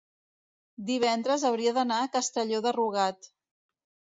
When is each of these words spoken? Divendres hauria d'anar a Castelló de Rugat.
Divendres 0.87 1.45
hauria 1.49 1.75
d'anar 1.75 2.01
a 2.01 2.09
Castelló 2.17 2.63
de 2.69 2.75
Rugat. 2.79 3.31